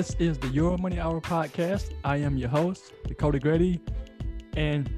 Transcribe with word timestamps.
This 0.00 0.16
is 0.18 0.38
the 0.38 0.48
Your 0.48 0.78
Money 0.78 0.98
Hour 0.98 1.20
podcast. 1.20 1.92
I 2.04 2.16
am 2.16 2.38
your 2.38 2.48
host, 2.48 2.94
Dakota 3.06 3.38
Grady, 3.38 3.82
and 4.56 4.88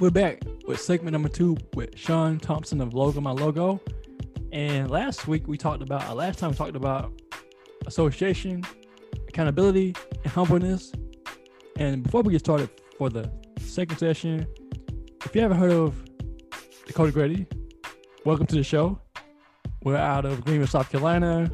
we're 0.00 0.08
back 0.08 0.40
with 0.66 0.80
segment 0.80 1.12
number 1.12 1.28
two 1.28 1.58
with 1.74 1.90
Shawn 1.94 2.40
Thompson 2.40 2.80
of 2.80 2.94
Logo 2.94 3.20
My 3.20 3.32
Logo. 3.32 3.82
And 4.50 4.90
last 4.90 5.28
week 5.28 5.46
we 5.46 5.58
talked 5.58 5.82
about, 5.82 6.08
uh, 6.08 6.14
last 6.14 6.38
time 6.38 6.52
we 6.52 6.56
talked 6.56 6.74
about 6.74 7.12
association, 7.86 8.64
accountability, 9.28 9.94
and 10.22 10.32
humbleness. 10.32 10.90
And 11.76 12.02
before 12.02 12.22
we 12.22 12.32
get 12.32 12.40
started 12.40 12.70
for 12.96 13.10
the 13.10 13.30
second 13.58 13.98
session, 13.98 14.46
if 15.22 15.34
you 15.34 15.42
haven't 15.42 15.58
heard 15.58 15.72
of 15.72 16.02
Dakota 16.86 17.12
Grady, 17.12 17.46
welcome 18.24 18.46
to 18.46 18.54
the 18.54 18.64
show. 18.64 18.98
We're 19.82 19.96
out 19.96 20.24
of 20.24 20.46
Greenville, 20.46 20.66
South 20.66 20.90
Carolina. 20.90 21.50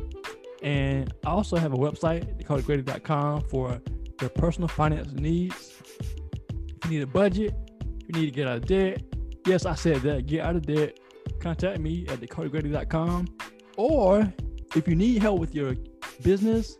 And 0.62 1.12
I 1.24 1.30
also 1.30 1.56
have 1.56 1.72
a 1.72 1.76
website, 1.76 2.44
called 2.44 2.62
dakotagrady.com, 2.62 3.42
for 3.48 3.80
your 4.20 4.30
personal 4.30 4.68
finance 4.68 5.12
needs. 5.12 5.80
If 5.98 6.84
you 6.84 6.90
need 6.90 7.02
a 7.02 7.06
budget, 7.06 7.54
if 8.00 8.08
you 8.08 8.22
need 8.22 8.26
to 8.26 8.32
get 8.32 8.46
out 8.46 8.56
of 8.58 8.66
debt, 8.66 9.02
yes, 9.46 9.64
I 9.66 9.74
said 9.74 10.02
that, 10.02 10.26
get 10.26 10.44
out 10.44 10.56
of 10.56 10.66
debt, 10.66 10.98
contact 11.40 11.78
me 11.80 12.06
at 12.08 12.20
dakotagrady.com. 12.20 13.28
Or 13.76 14.32
if 14.76 14.86
you 14.86 14.94
need 14.94 15.22
help 15.22 15.40
with 15.40 15.54
your 15.54 15.74
business 16.22 16.76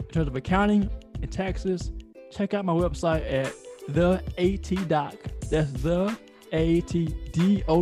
in 0.00 0.06
terms 0.12 0.28
of 0.28 0.36
accounting 0.36 0.90
and 1.22 1.32
taxes, 1.32 1.92
check 2.30 2.52
out 2.54 2.64
my 2.64 2.72
website 2.74 3.30
at 3.32 3.52
the 3.88 4.22
AT 4.38 4.88
Doc. 4.88 5.14
That's 5.50 5.72
the 5.72 6.16
ATDOC.com 6.52 7.72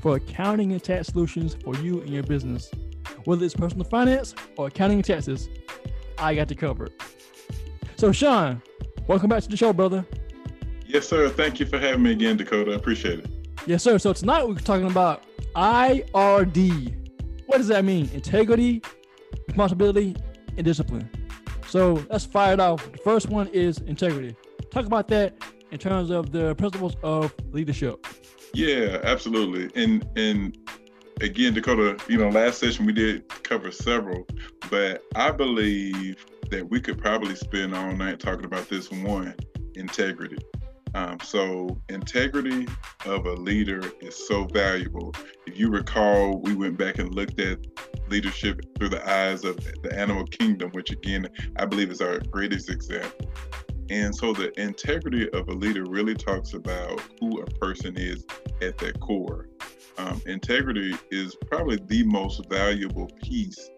for 0.00 0.16
accounting 0.16 0.72
and 0.72 0.82
tax 0.82 1.08
solutions 1.08 1.56
for 1.64 1.74
you 1.76 2.00
and 2.00 2.10
your 2.10 2.22
business. 2.22 2.70
Whether 3.28 3.44
it's 3.44 3.54
personal 3.54 3.84
finance 3.84 4.34
or 4.56 4.68
accounting 4.68 5.00
and 5.00 5.04
taxes, 5.04 5.50
I 6.16 6.34
got 6.34 6.48
you 6.48 6.56
covered. 6.56 6.94
So, 7.96 8.10
Shawn, 8.10 8.62
welcome 9.06 9.28
back 9.28 9.42
to 9.42 9.50
the 9.50 9.56
show, 9.58 9.70
brother. 9.74 10.06
Yes, 10.86 11.06
sir. 11.06 11.28
Thank 11.28 11.60
you 11.60 11.66
for 11.66 11.78
having 11.78 12.04
me 12.04 12.12
again, 12.12 12.38
Dakota. 12.38 12.72
I 12.72 12.76
appreciate 12.76 13.18
it. 13.18 13.26
Yes, 13.66 13.82
sir. 13.82 13.98
So, 13.98 14.14
tonight 14.14 14.48
we're 14.48 14.54
talking 14.54 14.86
about 14.86 15.24
IRD. 15.54 16.94
What 17.44 17.58
does 17.58 17.68
that 17.68 17.84
mean? 17.84 18.08
Integrity, 18.14 18.80
responsibility, 19.46 20.16
and 20.56 20.64
discipline. 20.64 21.10
So, 21.66 22.02
let's 22.08 22.24
fire 22.24 22.54
it 22.54 22.60
off. 22.60 22.90
The 22.92 22.96
first 22.96 23.28
one 23.28 23.48
is 23.48 23.76
integrity. 23.80 24.36
Talk 24.70 24.86
about 24.86 25.06
that 25.08 25.36
in 25.70 25.78
terms 25.78 26.08
of 26.08 26.32
the 26.32 26.54
principles 26.54 26.96
of 27.02 27.34
leadership. 27.52 28.06
Yeah, 28.54 29.00
absolutely. 29.02 29.70
And 29.80 30.08
and 30.16 30.56
again, 31.20 31.54
Dakota, 31.54 31.98
you 32.08 32.18
know, 32.18 32.28
last 32.28 32.58
session 32.58 32.86
we 32.86 32.92
did 32.92 33.28
cover 33.42 33.70
several, 33.70 34.26
but 34.70 35.02
I 35.14 35.30
believe 35.30 36.24
that 36.50 36.68
we 36.68 36.80
could 36.80 36.98
probably 36.98 37.34
spend 37.34 37.74
all 37.74 37.92
night 37.92 38.20
talking 38.20 38.44
about 38.44 38.68
this 38.68 38.90
one 38.90 39.34
integrity. 39.74 40.38
Um, 40.94 41.18
so, 41.22 41.80
integrity 41.90 42.66
of 43.04 43.26
a 43.26 43.34
leader 43.34 43.82
is 44.00 44.26
so 44.26 44.44
valuable. 44.44 45.14
If 45.46 45.58
you 45.58 45.68
recall, 45.68 46.38
we 46.38 46.54
went 46.54 46.78
back 46.78 46.98
and 46.98 47.14
looked 47.14 47.38
at 47.40 47.58
leadership 48.08 48.60
through 48.78 48.88
the 48.88 49.08
eyes 49.08 49.44
of 49.44 49.56
the 49.82 49.94
animal 49.94 50.24
kingdom, 50.24 50.70
which 50.72 50.90
again, 50.90 51.28
I 51.56 51.66
believe 51.66 51.90
is 51.90 52.00
our 52.00 52.20
greatest 52.30 52.70
example. 52.70 53.30
And 53.90 54.14
so 54.14 54.32
the 54.32 54.58
integrity 54.60 55.30
of 55.30 55.48
a 55.48 55.52
leader 55.52 55.84
really 55.84 56.14
talks 56.14 56.54
about 56.54 57.00
who 57.20 57.40
a 57.40 57.46
person 57.46 57.96
is 57.96 58.24
at 58.62 58.78
their 58.78 58.92
core. 58.92 59.48
Um, 59.98 60.22
integrity 60.26 60.94
is 61.10 61.34
probably 61.50 61.76
the 61.86 62.04
most 62.04 62.48
valuable 62.48 63.10
piece 63.22 63.68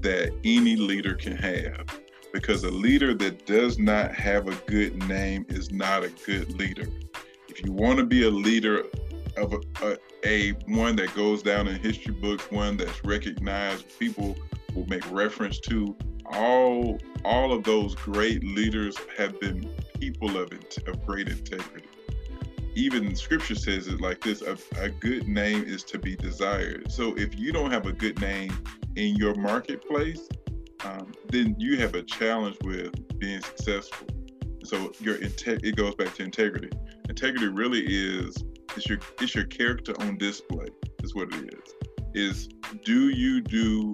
that 0.00 0.32
any 0.42 0.76
leader 0.76 1.14
can 1.14 1.36
have 1.36 1.86
because 2.32 2.64
a 2.64 2.70
leader 2.70 3.14
that 3.14 3.46
does 3.46 3.78
not 3.78 4.14
have 4.14 4.48
a 4.48 4.54
good 4.66 4.96
name 5.08 5.44
is 5.48 5.70
not 5.70 6.04
a 6.04 6.08
good 6.24 6.58
leader. 6.58 6.86
If 7.48 7.64
you 7.64 7.72
want 7.72 7.98
to 7.98 8.04
be 8.04 8.24
a 8.24 8.30
leader 8.30 8.84
of 9.36 9.52
a, 9.52 9.60
a, 9.82 9.96
a 10.24 10.50
one 10.66 10.96
that 10.96 11.14
goes 11.14 11.42
down 11.42 11.68
in 11.68 11.78
history 11.80 12.14
books, 12.14 12.50
one 12.50 12.78
that's 12.78 13.04
recognized, 13.04 13.98
people 13.98 14.36
will 14.74 14.86
make 14.86 15.08
reference 15.10 15.58
to, 15.60 15.96
all 16.26 16.98
all 17.24 17.52
of 17.52 17.64
those 17.64 17.94
great 17.94 18.44
leaders 18.44 18.96
have 19.16 19.38
been 19.40 19.70
people 19.98 20.36
of 20.36 20.52
of 20.86 21.06
great 21.06 21.28
integrity. 21.28 21.88
Even 22.78 23.16
scripture 23.16 23.56
says 23.56 23.88
it 23.88 24.00
like 24.00 24.20
this: 24.20 24.40
a, 24.40 24.56
a 24.80 24.88
good 24.88 25.26
name 25.26 25.64
is 25.64 25.82
to 25.84 25.98
be 25.98 26.14
desired. 26.14 26.92
So 26.92 27.12
if 27.16 27.36
you 27.36 27.52
don't 27.52 27.72
have 27.72 27.86
a 27.86 27.92
good 27.92 28.20
name 28.20 28.56
in 28.94 29.16
your 29.16 29.34
marketplace, 29.34 30.28
um, 30.84 31.12
then 31.28 31.56
you 31.58 31.76
have 31.78 31.96
a 31.96 32.02
challenge 32.04 32.56
with 32.62 33.18
being 33.18 33.40
successful. 33.42 34.06
So 34.62 34.92
your 35.00 35.16
it 35.20 35.74
goes 35.74 35.96
back 35.96 36.14
to 36.14 36.22
integrity. 36.22 36.70
Integrity 37.08 37.48
really 37.48 37.84
is 37.84 38.36
it's 38.76 38.88
your 38.88 39.00
it's 39.20 39.34
your 39.34 39.46
character 39.46 39.92
on 40.00 40.16
display. 40.16 40.68
Is 41.02 41.16
what 41.16 41.34
it 41.34 41.54
is. 41.54 41.74
Is 42.14 42.48
do 42.84 43.08
you 43.08 43.40
do 43.40 43.92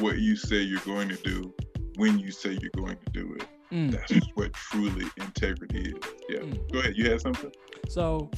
what 0.00 0.18
you 0.18 0.36
say 0.36 0.56
you're 0.56 0.80
going 0.80 1.08
to 1.08 1.16
do 1.16 1.54
when 1.96 2.18
you 2.18 2.30
say 2.30 2.58
you're 2.60 2.70
going 2.76 2.98
to 3.06 3.10
do 3.12 3.36
it. 3.40 3.48
Mm. 3.72 3.92
That's 3.92 4.26
what 4.34 4.52
truly 4.52 5.06
integrity 5.16 5.92
is. 5.92 6.12
Yeah. 6.28 6.40
Mm. 6.40 6.72
Go 6.72 6.78
ahead. 6.78 6.94
You 6.96 7.10
had 7.10 7.20
something? 7.20 7.52
So, 7.88 8.30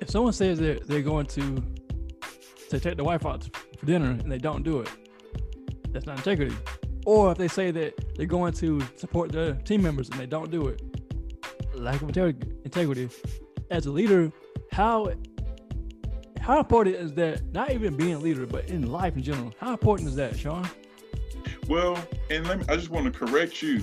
if 0.00 0.10
someone 0.10 0.32
says 0.32 0.58
they're, 0.58 0.78
they're 0.80 1.02
going 1.02 1.26
to 1.26 1.62
to 2.70 2.80
take 2.80 2.96
the 2.96 3.04
wife 3.04 3.26
out 3.26 3.46
for 3.78 3.86
dinner 3.86 4.10
and 4.10 4.32
they 4.32 4.38
don't 4.38 4.62
do 4.62 4.80
it, 4.80 4.90
that's 5.90 6.06
not 6.06 6.16
integrity. 6.16 6.56
Or 7.04 7.32
if 7.32 7.38
they 7.38 7.48
say 7.48 7.70
that 7.70 8.16
they're 8.16 8.26
going 8.26 8.54
to 8.54 8.80
support 8.96 9.30
their 9.30 9.54
team 9.54 9.82
members 9.82 10.08
and 10.08 10.18
they 10.18 10.26
don't 10.26 10.50
do 10.50 10.68
it, 10.68 10.80
lack 11.74 12.00
of 12.00 12.08
integrity. 12.08 13.08
As 13.70 13.86
a 13.86 13.90
leader, 13.90 14.30
how 14.70 15.12
how 16.40 16.58
important 16.58 16.96
is 16.96 17.14
that? 17.14 17.52
Not 17.52 17.70
even 17.70 17.96
being 17.96 18.14
a 18.14 18.18
leader, 18.18 18.46
but 18.46 18.68
in 18.68 18.90
life 18.90 19.16
in 19.16 19.22
general. 19.22 19.52
How 19.58 19.70
important 19.70 20.08
is 20.08 20.16
that, 20.16 20.36
Shawn? 20.36 20.68
Well, 21.68 21.96
and 22.30 22.46
let 22.46 22.58
me, 22.58 22.64
I 22.68 22.76
just 22.76 22.90
want 22.90 23.12
to 23.12 23.12
correct 23.12 23.62
you. 23.62 23.80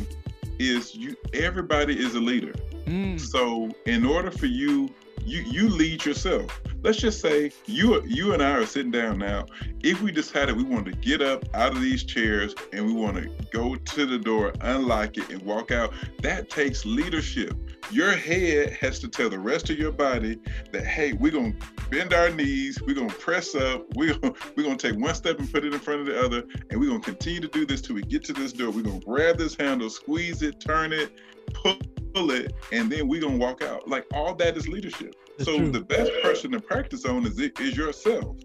Is 0.59 0.93
you 0.93 1.15
everybody 1.33 1.97
is 1.97 2.15
a 2.15 2.19
leader. 2.19 2.53
Mm. 2.85 3.19
So 3.19 3.69
in 3.85 4.05
order 4.05 4.29
for 4.29 4.45
you, 4.45 4.89
you 5.25 5.41
you 5.41 5.69
lead 5.69 6.05
yourself. 6.05 6.61
Let's 6.81 6.97
just 6.97 7.21
say 7.21 7.51
you 7.65 8.03
you 8.05 8.33
and 8.33 8.41
I 8.41 8.51
are 8.51 8.65
sitting 8.65 8.91
down 8.91 9.19
now. 9.19 9.45
If 9.81 10.01
we 10.01 10.11
decided 10.11 10.57
we 10.57 10.63
wanted 10.63 10.93
to 10.93 10.97
get 10.99 11.21
up 11.21 11.45
out 11.53 11.71
of 11.71 11.81
these 11.81 12.03
chairs 12.03 12.55
and 12.73 12.85
we 12.85 12.93
want 12.93 13.17
to 13.17 13.29
go 13.51 13.75
to 13.75 14.05
the 14.05 14.17
door, 14.17 14.53
unlock 14.61 15.17
it, 15.17 15.29
and 15.29 15.41
walk 15.43 15.71
out, 15.71 15.93
that 16.21 16.49
takes 16.49 16.85
leadership. 16.85 17.55
Your 17.91 18.11
head 18.11 18.73
has 18.73 18.99
to 18.99 19.07
tell 19.07 19.29
the 19.29 19.39
rest 19.39 19.69
of 19.69 19.79
your 19.79 19.91
body 19.91 20.39
that 20.71 20.85
hey, 20.85 21.13
we're 21.13 21.31
gonna 21.31 21.53
bend 21.89 22.13
our 22.13 22.29
knees, 22.29 22.81
we're 22.81 22.93
gonna 22.93 23.09
press 23.13 23.55
up, 23.55 23.85
we're 23.95 24.13
gonna, 24.15 24.33
we're 24.55 24.63
gonna 24.63 24.77
take 24.77 24.95
one 24.95 25.15
step 25.15 25.39
and 25.39 25.51
put 25.51 25.65
it 25.65 25.73
in 25.73 25.79
front 25.79 26.01
of 26.01 26.05
the 26.05 26.19
other, 26.23 26.43
and 26.69 26.79
we're 26.79 26.87
gonna 26.87 26.99
continue 26.99 27.39
to 27.39 27.47
do 27.47 27.65
this 27.65 27.81
till 27.81 27.95
we 27.95 28.03
get 28.03 28.23
to 28.25 28.33
this 28.33 28.53
door. 28.53 28.69
We're 28.69 28.83
gonna 28.83 28.99
grab 28.99 29.37
this 29.37 29.55
handle, 29.55 29.89
squeeze 29.89 30.43
it, 30.43 30.59
turn 30.59 30.93
it, 30.93 31.19
pull 31.53 32.31
it, 32.31 32.53
and 32.71 32.91
then 32.91 33.07
we're 33.07 33.21
gonna 33.21 33.37
walk 33.37 33.63
out. 33.63 33.87
Like 33.87 34.05
all 34.13 34.35
that 34.35 34.55
is 34.55 34.67
leadership. 34.67 35.15
That's 35.37 35.49
so 35.49 35.57
true. 35.57 35.71
the 35.71 35.81
best 35.81 36.11
person 36.21 36.51
to 36.51 36.59
practice 36.59 37.05
on 37.05 37.25
is 37.25 37.39
it 37.39 37.59
is 37.59 37.75
yourself. 37.75 38.37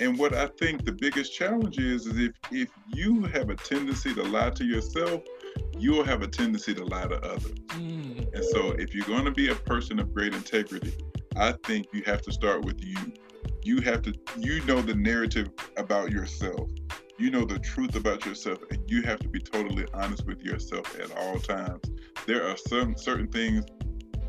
And 0.00 0.18
what 0.18 0.34
I 0.34 0.46
think 0.58 0.84
the 0.84 0.92
biggest 0.92 1.32
challenge 1.32 1.78
is 1.78 2.06
is 2.06 2.18
if 2.18 2.32
if 2.50 2.68
you 2.92 3.22
have 3.24 3.50
a 3.50 3.56
tendency 3.56 4.12
to 4.14 4.22
lie 4.24 4.50
to 4.50 4.64
yourself, 4.64 5.22
you'll 5.78 6.04
have 6.04 6.22
a 6.22 6.28
tendency 6.28 6.74
to 6.74 6.84
lie 6.84 7.06
to 7.06 7.16
others. 7.24 7.58
Mm. 7.68 8.32
And 8.34 8.44
so 8.44 8.72
if 8.72 8.94
you're 8.94 9.06
going 9.06 9.24
to 9.24 9.30
be 9.30 9.50
a 9.50 9.54
person 9.54 9.98
of 9.98 10.12
great 10.14 10.34
integrity, 10.34 10.94
I 11.36 11.52
think 11.64 11.88
you 11.92 12.02
have 12.06 12.22
to 12.22 12.32
start 12.32 12.64
with 12.64 12.84
you. 12.84 12.96
You 13.64 13.80
have 13.80 14.02
to, 14.02 14.14
you 14.38 14.64
know, 14.64 14.82
the 14.82 14.94
narrative 14.94 15.50
about 15.76 16.12
yourself. 16.12 16.70
You 17.18 17.30
know 17.30 17.44
the 17.44 17.58
truth 17.58 17.94
about 17.94 18.26
yourself, 18.26 18.58
and 18.70 18.78
you 18.90 19.02
have 19.02 19.20
to 19.20 19.28
be 19.28 19.38
totally 19.38 19.86
honest 19.94 20.26
with 20.26 20.42
yourself 20.42 20.98
at 20.98 21.16
all 21.16 21.38
times. 21.38 21.82
There 22.26 22.44
are 22.48 22.56
some 22.56 22.96
certain 22.96 23.28
things, 23.28 23.64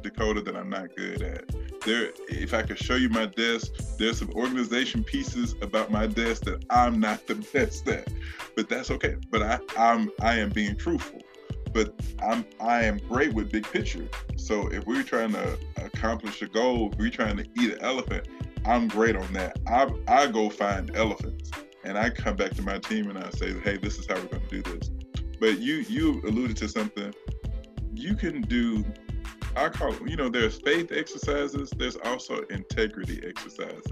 Dakota, 0.03 0.41
that 0.41 0.55
I'm 0.55 0.69
not 0.69 0.95
good 0.95 1.21
at. 1.21 1.50
There, 1.81 2.11
if 2.29 2.53
I 2.53 2.61
could 2.61 2.77
show 2.77 2.95
you 2.95 3.09
my 3.09 3.25
desk, 3.25 3.71
there's 3.97 4.19
some 4.19 4.29
organization 4.31 5.03
pieces 5.03 5.55
about 5.61 5.91
my 5.91 6.07
desk 6.07 6.44
that 6.44 6.63
I'm 6.69 7.00
not 7.00 7.27
the 7.27 7.35
best 7.53 7.88
at, 7.88 8.07
but 8.55 8.69
that's 8.69 8.91
okay. 8.91 9.15
But 9.31 9.41
I, 9.41 9.59
I'm, 9.77 10.11
I 10.21 10.38
am 10.39 10.50
being 10.50 10.75
truthful 10.75 11.21
but 11.73 11.94
I'm 12.21 12.45
I 12.61 12.83
am 12.83 13.00
great 13.09 13.33
with 13.33 13.51
big 13.51 13.69
picture. 13.69 14.07
So 14.38 14.67
if 14.67 14.85
we're 14.85 15.03
trying 15.03 15.33
to 15.33 15.57
accomplish 15.77 16.41
a 16.41 16.47
goal, 16.47 16.91
if 16.91 17.00
we're 17.00 17.09
trying 17.09 17.38
to 17.38 17.45
eat 17.59 17.73
an 17.73 17.79
elephant, 17.81 18.27
I'm 18.65 18.88
great 18.88 19.15
on 19.15 19.33
that. 19.33 19.57
I 19.67 19.89
I 20.07 20.27
go 20.27 20.50
find 20.50 20.95
elephants 20.95 21.51
and 21.83 21.97
I 21.97 22.09
come 22.09 22.35
back 22.35 22.51
to 22.51 22.61
my 22.61 22.79
team 22.79 23.09
and 23.09 23.17
I 23.17 23.29
say, 23.31 23.59
hey, 23.59 23.77
this 23.77 23.97
is 23.97 24.05
how 24.05 24.15
we're 24.15 24.27
going 24.27 24.47
to 24.47 24.61
do 24.61 24.77
this. 24.77 24.89
But 25.39 25.59
you 25.59 25.77
you 25.89 26.21
alluded 26.25 26.57
to 26.57 26.69
something. 26.69 27.13
You 27.94 28.15
can 28.15 28.41
do. 28.41 28.85
I 29.55 29.69
call 29.69 29.95
you 30.07 30.15
know 30.15 30.29
there's 30.29 30.59
faith 30.61 30.91
exercises. 30.91 31.71
There's 31.77 31.97
also 31.97 32.41
integrity 32.50 33.21
exercises, 33.25 33.91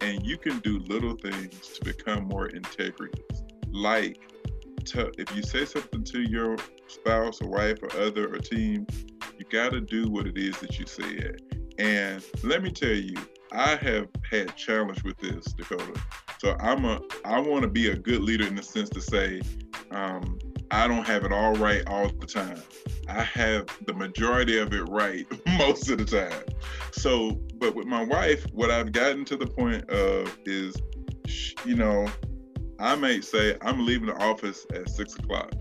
and 0.00 0.24
you 0.24 0.38
can 0.38 0.58
do 0.60 0.78
little 0.80 1.16
things 1.16 1.68
to 1.78 1.84
become 1.84 2.24
more 2.24 2.48
integrous, 2.48 3.42
like 3.72 4.18
tell 4.86 5.10
if 5.18 5.34
you 5.34 5.42
say 5.42 5.64
something 5.64 6.04
to 6.04 6.22
your 6.22 6.56
spouse 6.86 7.42
or 7.42 7.48
wife 7.48 7.78
or 7.82 7.92
other 8.00 8.32
or 8.32 8.38
team, 8.38 8.86
you 9.38 9.44
got 9.50 9.72
to 9.72 9.80
do 9.80 10.08
what 10.08 10.26
it 10.26 10.38
is 10.38 10.58
that 10.58 10.78
you 10.78 10.86
said. 10.86 11.42
And 11.78 12.24
let 12.42 12.62
me 12.62 12.70
tell 12.70 12.88
you, 12.88 13.16
I 13.52 13.76
have 13.76 14.08
had 14.30 14.56
challenge 14.56 15.02
with 15.02 15.18
this, 15.18 15.44
Dakota. 15.52 16.00
So 16.38 16.56
I'm 16.60 16.84
a 16.84 17.00
I 17.24 17.40
want 17.40 17.62
to 17.62 17.68
be 17.68 17.90
a 17.90 17.96
good 17.96 18.22
leader 18.22 18.46
in 18.46 18.54
the 18.54 18.62
sense 18.62 18.88
to 18.90 19.00
say, 19.00 19.40
um, 19.90 20.38
I 20.70 20.88
don't 20.88 21.06
have 21.06 21.24
it 21.24 21.32
all 21.32 21.54
right 21.54 21.82
all 21.86 22.08
the 22.08 22.26
time. 22.26 22.62
I 23.08 23.22
have 23.22 23.66
the 23.86 23.94
majority 23.94 24.58
of 24.58 24.72
it 24.72 24.82
right 24.88 25.26
most 25.58 25.88
of 25.88 25.98
the 25.98 26.04
time. 26.04 26.42
So, 26.92 27.40
but 27.54 27.74
with 27.74 27.86
my 27.86 28.04
wife, 28.04 28.44
what 28.52 28.70
I've 28.70 28.92
gotten 28.92 29.24
to 29.26 29.36
the 29.36 29.46
point 29.46 29.88
of 29.90 30.36
is, 30.44 30.76
you 31.64 31.76
know, 31.76 32.08
I 32.78 32.94
may 32.96 33.20
say 33.20 33.56
I'm 33.62 33.86
leaving 33.86 34.06
the 34.06 34.16
office 34.16 34.66
at 34.74 34.90
six 34.90 35.14
o'clock. 35.14 35.52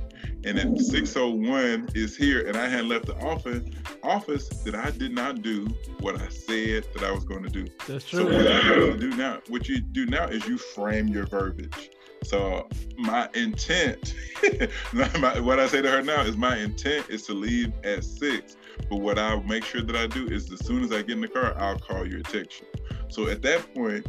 And 0.43 0.59
if 0.59 0.79
601 0.79 1.89
is 1.95 2.15
here 2.15 2.47
and 2.47 2.55
I 2.55 2.67
had 2.67 2.85
left 2.85 3.07
the 3.07 3.15
office, 3.15 3.63
office 4.03 4.47
that 4.47 4.75
I 4.75 4.91
did 4.91 5.11
not 5.11 5.41
do 5.41 5.65
what 6.01 6.21
I 6.21 6.27
said 6.29 6.85
that 6.93 7.03
I 7.03 7.11
was 7.11 7.25
going 7.25 7.41
to 7.41 7.49
do. 7.49 7.65
That's 7.87 8.07
true. 8.07 8.19
So 8.19 8.25
what 8.25 8.47
I 8.47 8.59
have 8.59 8.75
to 8.75 8.97
do 8.97 9.09
now, 9.15 9.39
what 9.47 9.67
you 9.67 9.79
do 9.79 10.05
now 10.05 10.25
is 10.25 10.47
you 10.47 10.59
frame 10.59 11.07
your 11.07 11.25
verbiage. 11.25 11.89
So 12.23 12.67
my 12.97 13.29
intent, 13.33 14.15
what 14.91 15.59
I 15.59 15.67
say 15.67 15.81
to 15.81 15.89
her 15.91 16.01
now 16.01 16.21
is 16.21 16.35
my 16.35 16.57
intent 16.57 17.09
is 17.09 17.25
to 17.27 17.33
leave 17.33 17.71
at 17.83 18.03
six. 18.03 18.57
But 18.89 18.97
what 18.97 19.19
I 19.19 19.39
make 19.41 19.63
sure 19.63 19.81
that 19.81 19.95
I 19.95 20.07
do 20.07 20.27
is 20.27 20.51
as 20.51 20.65
soon 20.65 20.83
as 20.83 20.91
I 20.91 20.97
get 20.97 21.11
in 21.11 21.21
the 21.21 21.27
car, 21.27 21.53
I'll 21.57 21.79
call 21.79 22.07
you 22.07 22.19
or 22.19 22.23
text 22.23 22.61
you. 22.61 22.67
So 23.09 23.27
at 23.27 23.41
that 23.43 23.73
point, 23.73 24.07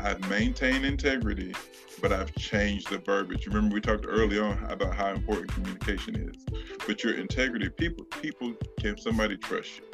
I've 0.00 0.26
maintained 0.30 0.84
integrity 0.84 1.52
but 2.00 2.12
I've 2.12 2.34
changed 2.34 2.90
the 2.90 2.98
verbiage. 2.98 3.46
Remember 3.46 3.74
we 3.74 3.80
talked 3.80 4.06
early 4.08 4.38
on 4.38 4.64
about 4.68 4.94
how 4.94 5.10
important 5.10 5.52
communication 5.52 6.16
is. 6.16 6.44
But 6.86 7.04
your 7.04 7.14
integrity, 7.14 7.68
people, 7.68 8.04
people, 8.04 8.54
can 8.78 8.98
somebody 8.98 9.36
trust 9.36 9.78
you? 9.78 9.84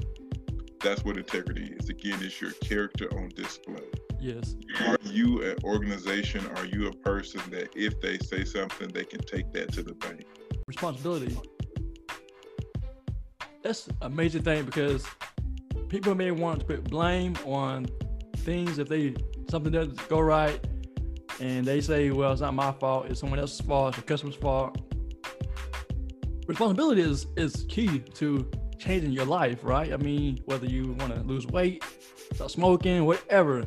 That's 0.80 1.04
what 1.04 1.16
integrity 1.16 1.74
is. 1.78 1.88
Again, 1.88 2.18
it's 2.22 2.40
your 2.40 2.52
character 2.52 3.08
on 3.18 3.30
display. 3.30 3.82
Yes. 4.26 4.56
Are 4.81 4.99
you 5.05 5.40
an 5.43 5.56
organization? 5.62 6.44
Are 6.56 6.64
you 6.64 6.88
a 6.88 6.93
person 6.93 7.40
that 7.50 7.69
if 7.76 8.00
they 8.00 8.19
say 8.19 8.44
something, 8.44 8.88
they 8.88 9.05
can 9.05 9.20
take 9.20 9.52
that 9.52 9.73
to 9.75 9.84
the 9.84 9.94
bank? 9.94 10.25
Responsibility. 10.67 11.38
That's 13.62 13.88
a 14.02 14.11
major 14.11 14.40
thing 14.40 14.64
because 14.64 15.06
people 15.88 16.17
may 16.17 16.32
want 16.32 16.58
to 16.58 16.67
put 16.67 16.90
blame 16.90 17.37
on 17.44 17.87
things 18.38 18.81
if 18.81 18.88
they 18.88 19.14
something 19.49 19.70
doesn't 19.70 20.08
go 20.08 20.19
right 20.19 20.58
and 21.38 21.64
they 21.64 21.81
say, 21.81 22.11
well, 22.11 22.32
it's 22.32 22.40
not 22.40 22.55
my 22.55 22.73
fault, 22.73 23.06
it's 23.06 23.20
someone 23.20 23.38
else's 23.38 23.61
fault, 23.61 23.90
it's 23.90 23.99
the 23.99 24.02
customer's 24.02 24.34
fault. 24.34 24.76
Responsibility 26.49 27.02
is, 27.02 27.28
is 27.37 27.64
key 27.69 28.00
to 28.00 28.50
changing 28.76 29.12
your 29.12 29.26
life, 29.26 29.61
right? 29.62 29.93
I 29.93 29.99
mean, 29.99 30.40
whether 30.46 30.67
you 30.67 30.96
want 30.99 31.14
to 31.14 31.20
lose 31.20 31.46
weight, 31.46 31.84
stop 32.34 32.50
smoking, 32.50 33.05
whatever. 33.05 33.67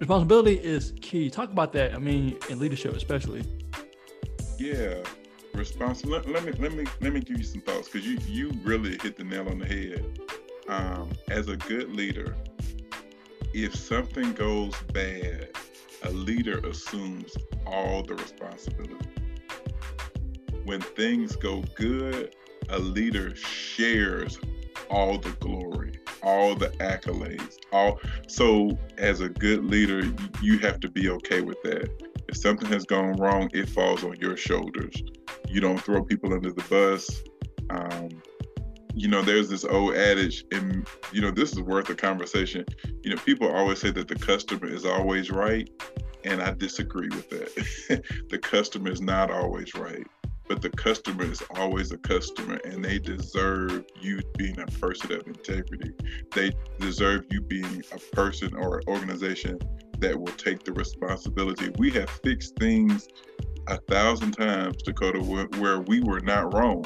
Responsibility 0.00 0.54
is 0.54 0.94
key. 1.02 1.28
Talk 1.28 1.52
about 1.52 1.74
that. 1.74 1.94
I 1.94 1.98
mean, 1.98 2.38
in 2.48 2.58
leadership, 2.58 2.96
especially. 2.96 3.44
Yeah, 4.58 4.94
responsible. 5.52 6.12
Let, 6.12 6.26
let, 6.26 6.42
me 6.42 6.52
let 6.52 6.72
me 6.72 6.86
let 7.02 7.12
me 7.12 7.20
give 7.20 7.36
you 7.36 7.44
some 7.44 7.60
thoughts 7.60 7.90
because 7.90 8.06
you 8.06 8.18
you 8.26 8.50
really 8.64 8.96
hit 9.02 9.18
the 9.18 9.24
nail 9.24 9.46
on 9.46 9.58
the 9.58 9.66
head. 9.66 10.18
Um, 10.68 11.10
as 11.28 11.48
a 11.48 11.56
good 11.56 11.94
leader, 11.94 12.34
if 13.52 13.74
something 13.74 14.32
goes 14.32 14.74
bad, 14.94 15.50
a 16.04 16.10
leader 16.10 16.58
assumes 16.60 17.36
all 17.66 18.02
the 18.02 18.14
responsibility. 18.14 19.06
When 20.64 20.80
things 20.80 21.36
go 21.36 21.62
good, 21.74 22.34
a 22.70 22.78
leader 22.78 23.36
shares 23.36 24.38
all 24.88 25.18
the 25.18 25.32
glory, 25.32 25.92
all 26.22 26.54
the 26.54 26.68
accolades. 26.78 27.58
All 27.72 28.00
so 28.26 28.78
as 28.98 29.20
a 29.20 29.28
good 29.28 29.64
leader, 29.64 30.02
you 30.42 30.58
have 30.58 30.80
to 30.80 30.90
be 30.90 31.08
okay 31.10 31.40
with 31.40 31.60
that. 31.62 31.90
If 32.28 32.36
something 32.36 32.70
has 32.70 32.84
gone 32.84 33.14
wrong, 33.14 33.50
it 33.52 33.68
falls 33.68 34.04
on 34.04 34.16
your 34.20 34.36
shoulders. 34.36 35.02
You 35.48 35.60
don't 35.60 35.80
throw 35.80 36.04
people 36.04 36.32
under 36.32 36.52
the 36.52 36.62
bus. 36.64 37.22
Um, 37.70 38.08
you 38.94 39.08
know, 39.08 39.22
there's 39.22 39.48
this 39.48 39.64
old 39.64 39.94
adage, 39.94 40.44
and 40.52 40.86
you 41.12 41.20
know, 41.20 41.30
this 41.30 41.52
is 41.52 41.60
worth 41.60 41.90
a 41.90 41.94
conversation. 41.94 42.64
You 43.02 43.10
know, 43.10 43.22
people 43.22 43.48
always 43.48 43.80
say 43.80 43.90
that 43.90 44.08
the 44.08 44.16
customer 44.16 44.66
is 44.66 44.84
always 44.84 45.30
right, 45.30 45.68
and 46.24 46.42
I 46.42 46.52
disagree 46.52 47.08
with 47.08 47.30
that. 47.30 48.04
the 48.30 48.38
customer 48.38 48.90
is 48.90 49.00
not 49.00 49.30
always 49.30 49.74
right, 49.74 50.06
but 50.50 50.60
the 50.60 50.70
customer 50.70 51.22
is 51.22 51.40
always 51.54 51.92
a 51.92 51.96
customer, 51.98 52.58
and 52.64 52.84
they 52.84 52.98
deserve 52.98 53.84
you 54.00 54.20
being 54.36 54.58
a 54.58 54.66
person 54.66 55.12
of 55.12 55.24
integrity. 55.28 55.92
They 56.34 56.50
deserve 56.80 57.26
you 57.30 57.40
being 57.40 57.84
a 57.92 57.98
person 58.16 58.56
or 58.56 58.78
an 58.78 58.84
organization 58.88 59.60
that 60.00 60.18
will 60.18 60.32
take 60.32 60.64
the 60.64 60.72
responsibility. 60.72 61.70
We 61.78 61.92
have 61.92 62.10
fixed 62.10 62.56
things 62.56 63.06
a 63.68 63.76
thousand 63.82 64.32
times, 64.32 64.82
Dakota, 64.82 65.20
where, 65.20 65.46
where 65.60 65.82
we 65.82 66.00
were 66.00 66.18
not 66.18 66.52
wrong 66.52 66.84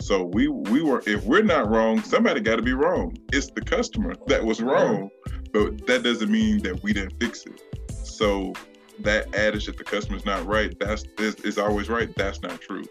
so 0.00 0.24
we 0.24 0.48
we 0.48 0.82
were 0.82 1.02
if 1.06 1.24
we're 1.24 1.42
not 1.42 1.68
wrong, 1.68 2.02
somebody 2.02 2.40
got 2.40 2.56
to 2.56 2.62
be 2.62 2.72
wrong. 2.72 3.14
It's 3.32 3.50
the 3.50 3.60
customer 3.60 4.14
that 4.28 4.42
was 4.42 4.60
wrong, 4.62 5.10
but 5.52 5.86
that 5.86 6.02
doesn't 6.02 6.30
mean 6.30 6.62
that 6.62 6.82
we 6.82 6.94
didn't 6.94 7.20
fix 7.20 7.44
it. 7.44 7.60
So 8.02 8.54
that 9.02 9.34
adage 9.34 9.66
that 9.66 9.76
the 9.76 9.84
customer's 9.84 10.24
not 10.24 10.46
right, 10.46 10.78
that's 10.78 11.04
is, 11.18 11.34
is 11.36 11.58
always 11.58 11.88
right. 11.88 12.14
That's 12.16 12.42
not 12.42 12.60
true. 12.60 12.84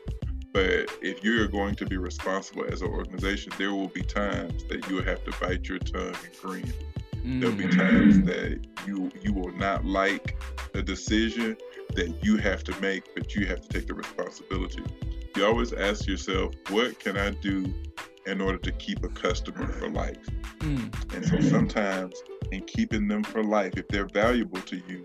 But 0.51 0.89
if 1.01 1.23
you're 1.23 1.47
going 1.47 1.75
to 1.75 1.85
be 1.85 1.97
responsible 1.97 2.65
as 2.65 2.81
an 2.81 2.88
organization, 2.88 3.53
there 3.57 3.71
will 3.73 3.88
be 3.88 4.01
times 4.01 4.63
that 4.65 4.89
you 4.89 4.95
will 4.95 5.03
have 5.03 5.23
to 5.25 5.31
bite 5.39 5.67
your 5.67 5.79
tongue 5.79 6.15
and 6.23 6.41
grin. 6.41 6.73
Mm. 7.23 7.39
There'll 7.42 7.56
be 7.56 7.66
mm. 7.66 7.78
times 7.78 8.21
that 8.23 8.66
you 8.87 9.11
you 9.21 9.33
will 9.33 9.51
not 9.54 9.85
like 9.85 10.42
a 10.73 10.81
decision 10.81 11.56
that 11.95 12.23
you 12.23 12.37
have 12.37 12.63
to 12.63 12.81
make, 12.81 13.13
but 13.16 13.35
you 13.35 13.45
have 13.45 13.61
to 13.61 13.68
take 13.68 13.87
the 13.87 13.94
responsibility 13.94 14.83
you 15.39 15.45
always 15.45 15.73
ask 15.73 16.06
yourself, 16.07 16.54
what 16.69 16.99
can 16.99 17.18
I 17.18 17.30
do 17.30 17.73
in 18.25 18.42
order 18.42 18.57
to 18.57 18.71
keep 18.73 19.04
a 19.04 19.09
customer 19.09 19.68
for 19.68 19.89
life? 19.89 20.18
Mm. 20.59 21.13
And 21.16 21.25
so 21.25 21.39
sometimes 21.39 22.21
in 22.51 22.66
keeping 22.66 23.07
them 23.07 23.23
for 23.23 23.44
life, 23.44 23.78
if 23.78 23.87
they're 23.87 24.07
valuable 24.07 24.61
to 24.61 24.75
you, 24.87 25.04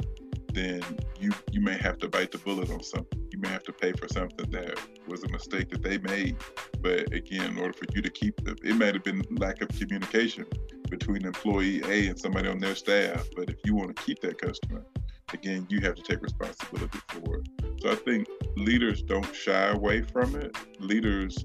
then 0.54 0.82
you 1.18 1.32
you 1.50 1.61
may 1.61 1.76
have 1.76 1.99
to 1.99 2.08
bite 2.08 2.30
the 2.32 2.38
bullet 2.38 2.70
on 2.70 2.82
something. 2.82 3.28
You 3.32 3.40
may 3.40 3.49
have 3.49 3.64
to 3.64 3.73
pay 3.73 3.92
for 3.92 4.08
something 4.08 4.50
that 4.50 4.78
was 5.08 5.25
a 5.25 5.28
mistake 5.28 5.70
that 5.70 5.82
they 5.82 5.99
made. 5.99 6.37
But 6.80 7.12
again, 7.12 7.52
in 7.52 7.58
order 7.58 7.73
for 7.73 7.87
you 7.94 8.02
to 8.02 8.11
keep 8.11 8.42
them, 8.44 8.56
it 8.62 8.76
might 8.76 8.94
have 8.94 9.04
been 9.04 9.23
lack 9.30 9.61
of 9.61 9.68
communication 9.68 10.46
between 10.88 11.25
employee 11.25 11.82
A 11.84 12.08
and 12.08 12.18
somebody 12.18 12.49
on 12.49 12.58
their 12.58 12.75
staff. 12.75 13.26
But 13.37 13.50
if 13.50 13.56
you 13.64 13.75
want 13.75 13.96
to 13.96 14.02
keep 14.02 14.20
that 14.20 14.38
customer, 14.38 14.84
again, 15.32 15.66
you 15.68 15.80
have 15.80 15.94
to 15.96 16.02
take 16.02 16.23
responsibility 16.23 17.00
for 17.08 17.38
it. 17.38 17.49
So 17.82 17.90
I 17.90 17.96
think 17.96 18.28
leaders 18.56 19.02
don't 19.02 19.34
shy 19.34 19.68
away 19.68 20.02
from 20.02 20.37
it. 20.37 20.56
Leaders 20.78 21.44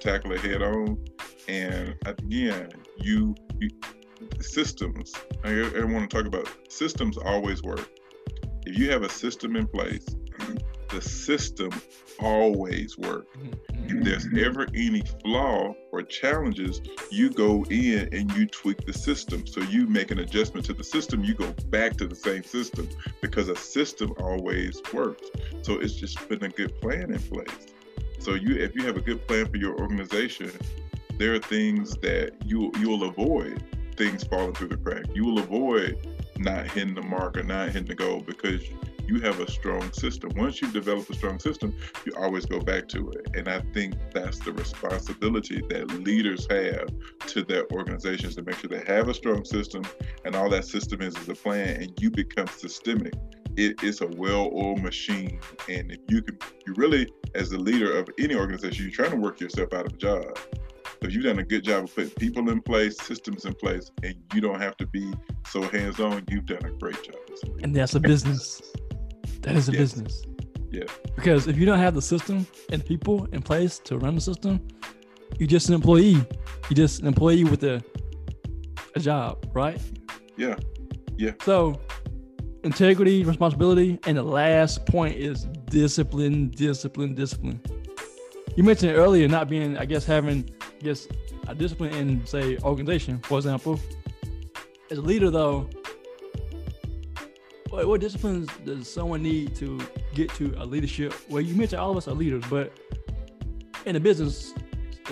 tackle 0.00 0.32
it 0.32 0.40
head 0.40 0.62
on. 0.62 1.04
And 1.48 1.94
again, 2.06 2.70
you, 2.98 3.34
you 3.58 3.68
systems. 4.40 5.12
I, 5.44 5.50
I 5.50 5.84
want 5.84 6.08
to 6.10 6.16
talk 6.16 6.26
about 6.26 6.48
systems 6.68 7.18
always 7.18 7.62
work. 7.62 7.88
If 8.66 8.76
you 8.76 8.90
have 8.90 9.02
a 9.02 9.08
system 9.08 9.54
in 9.54 9.68
place, 9.68 10.04
the 10.88 11.00
system 11.00 11.70
always 12.18 12.98
works. 12.98 13.36
Mm-hmm. 13.36 13.98
If 13.98 14.04
there's 14.04 14.44
ever 14.44 14.66
any 14.74 15.02
flaw 15.22 15.72
or 15.92 16.02
challenges, 16.02 16.80
you 17.10 17.30
go 17.30 17.64
in 17.70 18.08
and 18.12 18.32
you 18.32 18.46
tweak 18.46 18.84
the 18.84 18.92
system. 18.92 19.46
So 19.46 19.60
you 19.60 19.86
make 19.86 20.10
an 20.10 20.18
adjustment 20.18 20.66
to 20.66 20.72
the 20.72 20.82
system, 20.82 21.22
you 21.22 21.34
go 21.34 21.52
back 21.68 21.96
to 21.98 22.08
the 22.08 22.16
same 22.16 22.42
system 22.42 22.88
because 23.22 23.48
a 23.48 23.56
system 23.56 24.12
always 24.18 24.82
works. 24.92 25.28
So 25.62 25.74
it's 25.74 25.94
just 25.94 26.16
putting 26.28 26.44
a 26.44 26.48
good 26.48 26.80
plan 26.80 27.12
in 27.12 27.20
place. 27.20 27.68
So 28.18 28.34
you 28.34 28.56
if 28.56 28.74
you 28.74 28.84
have 28.84 28.96
a 28.96 29.00
good 29.00 29.26
plan 29.28 29.46
for 29.46 29.58
your 29.58 29.80
organization, 29.80 30.50
there 31.18 31.34
are 31.34 31.38
things 31.38 31.96
that 31.98 32.32
you 32.44 32.72
you'll 32.80 33.04
avoid 33.04 33.62
things 33.96 34.24
falling 34.24 34.54
through 34.54 34.68
the 34.68 34.76
crack. 34.76 35.04
You 35.14 35.24
will 35.24 35.38
avoid 35.38 36.15
not 36.38 36.66
hitting 36.70 36.94
the 36.94 37.02
mark 37.02 37.36
or 37.36 37.42
not 37.42 37.68
hitting 37.68 37.88
the 37.88 37.94
goal 37.94 38.20
because 38.20 38.62
you 39.08 39.20
have 39.20 39.38
a 39.40 39.50
strong 39.50 39.92
system. 39.92 40.30
Once 40.36 40.60
you 40.60 40.70
develop 40.72 41.08
a 41.10 41.14
strong 41.14 41.38
system, 41.38 41.74
you 42.04 42.12
always 42.16 42.44
go 42.46 42.60
back 42.60 42.88
to 42.88 43.10
it. 43.10 43.28
And 43.34 43.48
I 43.48 43.60
think 43.72 43.94
that's 44.12 44.38
the 44.40 44.52
responsibility 44.52 45.62
that 45.68 45.88
leaders 46.04 46.46
have 46.50 46.88
to 47.28 47.42
their 47.42 47.70
organizations 47.72 48.34
to 48.36 48.42
make 48.42 48.56
sure 48.56 48.68
they 48.68 48.84
have 48.92 49.08
a 49.08 49.14
strong 49.14 49.44
system 49.44 49.84
and 50.24 50.34
all 50.34 50.50
that 50.50 50.64
system 50.64 51.00
is 51.02 51.16
is 51.16 51.28
a 51.28 51.34
plan 51.34 51.82
and 51.82 51.92
you 52.00 52.10
become 52.10 52.46
systemic. 52.48 53.14
It 53.56 53.82
is 53.82 54.00
a 54.00 54.06
well-oiled 54.06 54.82
machine. 54.82 55.40
And 55.68 55.92
if 55.92 56.00
you 56.08 56.22
can 56.22 56.38
you 56.66 56.74
really 56.76 57.08
as 57.34 57.50
the 57.50 57.58
leader 57.58 57.96
of 57.96 58.08
any 58.18 58.34
organization, 58.34 58.84
you're 58.84 58.92
trying 58.92 59.10
to 59.10 59.16
work 59.16 59.40
yourself 59.40 59.72
out 59.72 59.86
of 59.86 59.92
a 59.92 59.96
job 59.96 60.38
if 61.02 61.12
you've 61.14 61.24
done 61.24 61.38
a 61.38 61.44
good 61.44 61.64
job 61.64 61.84
of 61.84 61.94
putting 61.94 62.10
people 62.10 62.48
in 62.50 62.60
place, 62.62 62.96
systems 63.00 63.44
in 63.44 63.54
place, 63.54 63.90
and 64.02 64.14
you 64.34 64.40
don't 64.40 64.60
have 64.60 64.76
to 64.78 64.86
be 64.86 65.12
so 65.48 65.62
hands 65.62 66.00
on, 66.00 66.24
you've 66.30 66.46
done 66.46 66.64
a 66.64 66.70
great 66.70 67.02
job. 67.02 67.16
And 67.62 67.74
that's 67.74 67.94
a 67.94 68.00
business. 68.00 68.62
That 69.40 69.56
is 69.56 69.68
a 69.68 69.72
yes. 69.72 69.80
business. 69.80 70.22
Yeah. 70.70 70.84
Because 71.14 71.46
if 71.46 71.56
you 71.56 71.66
don't 71.66 71.78
have 71.78 71.94
the 71.94 72.02
system 72.02 72.46
and 72.70 72.84
people 72.84 73.26
in 73.26 73.42
place 73.42 73.78
to 73.80 73.98
run 73.98 74.14
the 74.14 74.20
system, 74.20 74.66
you're 75.38 75.46
just 75.46 75.68
an 75.68 75.74
employee. 75.74 76.24
You're 76.68 76.76
just 76.76 77.00
an 77.00 77.06
employee 77.06 77.44
with 77.44 77.62
a 77.64 77.82
a 78.96 79.00
job, 79.00 79.46
right? 79.52 79.80
Yeah. 80.36 80.56
Yeah. 81.16 81.32
So 81.42 81.80
integrity, 82.64 83.22
responsibility, 83.22 83.98
and 84.06 84.16
the 84.16 84.22
last 84.22 84.86
point 84.86 85.16
is 85.16 85.44
discipline, 85.66 86.50
discipline, 86.50 87.14
discipline. 87.14 87.60
You 88.56 88.64
mentioned 88.64 88.96
earlier 88.96 89.28
not 89.28 89.48
being, 89.48 89.76
I 89.76 89.84
guess, 89.84 90.04
having, 90.04 90.48
Guess, 90.82 91.08
a 91.48 91.54
discipline 91.54 91.94
in, 91.94 92.26
say, 92.26 92.58
organization, 92.58 93.18
for 93.20 93.38
example. 93.38 93.80
As 94.90 94.98
a 94.98 95.02
leader, 95.02 95.30
though, 95.30 95.68
what, 97.70 97.86
what 97.88 98.00
disciplines 98.00 98.48
does 98.64 98.88
someone 98.88 99.22
need 99.22 99.56
to 99.56 99.80
get 100.14 100.30
to 100.34 100.54
a 100.58 100.64
leadership? 100.64 101.14
Well, 101.28 101.40
you 101.40 101.54
mentioned 101.54 101.80
all 101.80 101.90
of 101.90 101.96
us 101.96 102.08
are 102.08 102.12
leaders, 102.12 102.44
but 102.48 102.72
in 103.84 103.96
a 103.96 104.00
business, 104.00 104.54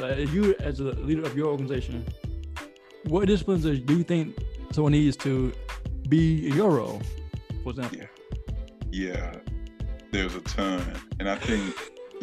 uh, 0.01 0.15
you 0.17 0.55
as 0.61 0.81
a 0.81 0.85
leader 0.85 1.23
of 1.23 1.37
your 1.37 1.49
organization, 1.49 2.07
what 3.05 3.27
disciplines 3.27 3.65
do 3.65 3.97
you 3.97 4.05
think 4.05 4.37
someone 4.73 4.93
needs 4.93 5.17
to 5.19 5.53
be 6.09 6.49
in 6.49 6.55
your 6.55 6.71
role? 6.71 7.03
For 7.63 7.71
example. 7.71 7.99
Yeah. 7.99 8.07
Yeah. 8.91 9.33
There's 10.11 10.35
a 10.35 10.41
ton. 10.43 10.85
And 11.19 11.29
I 11.29 11.37
think 11.37 11.75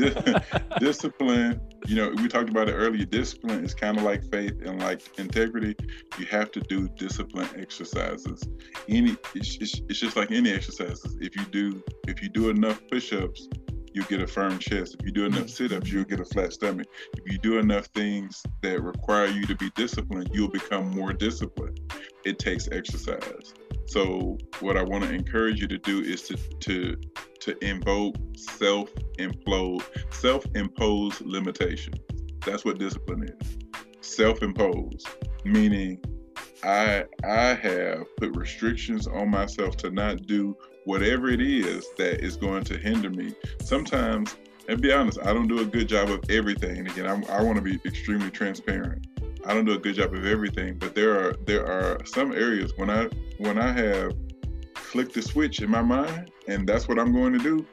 discipline, 0.79 1.61
you 1.85 1.95
know, 1.95 2.09
we 2.09 2.27
talked 2.27 2.49
about 2.49 2.69
it 2.69 2.73
earlier. 2.73 3.05
Discipline 3.05 3.63
is 3.63 3.73
kind 3.73 3.97
of 3.97 4.03
like 4.03 4.23
faith 4.31 4.61
and 4.65 4.79
like 4.79 5.19
integrity. 5.19 5.75
You 6.17 6.25
have 6.27 6.51
to 6.51 6.59
do 6.61 6.87
discipline 6.89 7.49
exercises. 7.57 8.43
Any, 8.87 9.17
it's, 9.35 9.57
it's, 9.57 9.81
it's 9.89 9.99
just 9.99 10.15
like 10.15 10.31
any 10.31 10.51
exercises. 10.51 11.17
If 11.21 11.35
you 11.35 11.45
do, 11.45 11.83
if 12.07 12.21
you 12.21 12.29
do 12.29 12.49
enough 12.49 12.81
push-ups, 12.89 13.47
you 13.93 14.03
get 14.03 14.21
a 14.21 14.27
firm 14.27 14.57
chest. 14.57 14.95
If 14.99 15.05
you 15.05 15.11
do 15.11 15.25
enough 15.25 15.49
sit-ups, 15.49 15.91
you'll 15.91 16.05
get 16.05 16.19
a 16.19 16.25
flat 16.25 16.53
stomach. 16.53 16.87
If 17.13 17.31
you 17.31 17.37
do 17.37 17.59
enough 17.59 17.87
things 17.87 18.41
that 18.61 18.81
require 18.81 19.27
you 19.27 19.45
to 19.47 19.55
be 19.55 19.69
disciplined, 19.75 20.29
you'll 20.33 20.49
become 20.49 20.89
more 20.91 21.13
disciplined. 21.13 21.79
It 22.23 22.39
takes 22.39 22.69
exercise. 22.71 23.53
So 23.91 24.37
what 24.61 24.77
I 24.77 24.83
want 24.83 25.03
to 25.03 25.13
encourage 25.13 25.59
you 25.59 25.67
to 25.67 25.77
do 25.77 25.99
is 25.99 26.21
to 26.29 26.37
to 26.37 26.95
to 27.41 27.65
invoke 27.65 28.15
self-implode, 28.37 29.83
self-imposed 30.13 31.19
limitation. 31.25 31.95
That's 32.45 32.63
what 32.63 32.79
discipline 32.79 33.27
is. 33.27 33.57
Self-imposed, 33.99 35.09
meaning 35.43 36.01
I 36.63 37.03
I 37.25 37.53
have 37.53 38.05
put 38.15 38.33
restrictions 38.37 39.07
on 39.07 39.29
myself 39.29 39.75
to 39.77 39.89
not 39.89 40.25
do 40.25 40.55
whatever 40.85 41.27
it 41.27 41.41
is 41.41 41.85
that 41.97 42.23
is 42.23 42.37
going 42.37 42.63
to 42.63 42.77
hinder 42.77 43.09
me. 43.09 43.35
Sometimes, 43.61 44.37
and 44.69 44.81
be 44.81 44.93
honest, 44.93 45.19
I 45.21 45.33
don't 45.33 45.49
do 45.49 45.59
a 45.59 45.65
good 45.65 45.89
job 45.89 46.09
of 46.09 46.21
everything. 46.29 46.77
And 46.77 46.87
again, 46.87 47.07
I'm, 47.07 47.25
I 47.25 47.43
want 47.43 47.57
to 47.57 47.61
be 47.61 47.77
extremely 47.85 48.31
transparent. 48.31 49.05
I 49.45 49.53
don't 49.53 49.65
do 49.65 49.73
a 49.73 49.79
good 49.79 49.95
job 49.95 50.13
of 50.13 50.25
everything, 50.25 50.77
but 50.77 50.93
there 50.95 51.19
are 51.19 51.33
there 51.45 51.65
are 51.65 52.03
some 52.05 52.31
areas 52.33 52.73
when 52.75 52.89
I 52.89 53.09
when 53.37 53.57
I 53.57 53.71
have 53.71 54.13
flicked 54.75 55.13
the 55.13 55.21
switch 55.21 55.61
in 55.61 55.69
my 55.69 55.81
mind, 55.81 56.31
and 56.47 56.67
that's 56.67 56.87
what 56.87 56.99
I'm 56.99 57.11
going 57.11 57.33
to 57.33 57.39
do. 57.39 57.65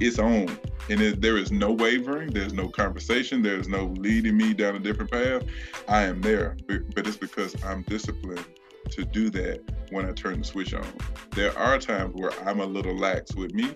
It's 0.00 0.18
on, 0.18 0.48
and 0.88 1.00
it, 1.00 1.20
there 1.20 1.36
is 1.36 1.50
no 1.50 1.72
wavering. 1.72 2.30
There's 2.30 2.52
no 2.52 2.68
conversation. 2.68 3.42
There's 3.42 3.66
no 3.66 3.86
leading 3.98 4.36
me 4.36 4.54
down 4.54 4.76
a 4.76 4.78
different 4.78 5.10
path. 5.10 5.42
I 5.88 6.02
am 6.02 6.20
there, 6.20 6.56
but 6.66 7.06
it's 7.06 7.16
because 7.16 7.60
I'm 7.64 7.82
disciplined 7.82 8.44
to 8.90 9.04
do 9.04 9.28
that 9.30 9.60
when 9.90 10.06
I 10.06 10.12
turn 10.12 10.38
the 10.38 10.44
switch 10.44 10.72
on. 10.72 10.86
There 11.32 11.56
are 11.58 11.78
times 11.78 12.14
where 12.14 12.32
I'm 12.46 12.60
a 12.60 12.66
little 12.66 12.96
lax 12.96 13.34
with 13.34 13.54
me, 13.54 13.74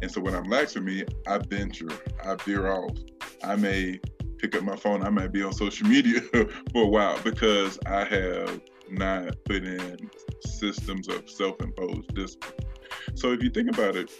and 0.00 0.10
so 0.10 0.20
when 0.20 0.34
I'm 0.34 0.44
lax 0.50 0.74
with 0.74 0.84
me, 0.84 1.04
I 1.28 1.38
venture, 1.38 1.90
I 2.24 2.34
veer 2.36 2.72
off. 2.72 2.96
I 3.44 3.54
may 3.56 4.00
pick 4.42 4.56
up 4.56 4.64
my 4.64 4.76
phone. 4.76 5.04
I 5.04 5.10
might 5.10 5.30
be 5.32 5.42
on 5.42 5.52
social 5.52 5.86
media 5.86 6.20
for 6.72 6.82
a 6.82 6.86
while 6.86 7.18
because 7.22 7.78
I 7.86 8.04
have 8.04 8.60
not 8.90 9.36
put 9.44 9.64
in 9.64 10.10
systems 10.44 11.08
of 11.08 11.30
self-imposed 11.30 12.12
discipline. 12.14 12.66
So 13.14 13.32
if 13.32 13.42
you 13.42 13.50
think 13.50 13.70
about 13.70 13.94
it, 13.94 14.10